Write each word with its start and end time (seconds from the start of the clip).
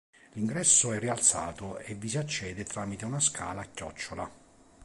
L'ingresso 0.31 0.91
è 0.93 0.97
rialzato 0.97 1.77
e 1.77 1.93
vi 1.93 2.09
si 2.09 2.17
accede 2.17 2.63
tramite 2.63 3.05
una 3.05 3.19
scala 3.19 3.61
a 3.61 3.65
chiocciola. 3.71 4.31